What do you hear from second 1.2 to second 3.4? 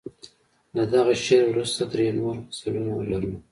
شعر وروسته درې نور غزلونه لرو.